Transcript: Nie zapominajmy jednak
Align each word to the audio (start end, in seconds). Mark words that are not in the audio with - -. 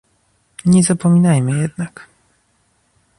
Nie 0.65 0.83
zapominajmy 0.83 1.51
jednak 1.57 2.09